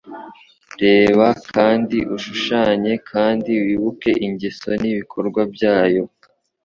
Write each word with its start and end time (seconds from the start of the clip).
reba 0.83 1.27
kandi 1.53 1.97
ushushanye 2.15 2.93
kandi 3.11 3.51
wibuke 3.65 4.11
ingeso 4.25 4.69
n'ibikorwa 4.81 5.41
byayo 5.53 6.03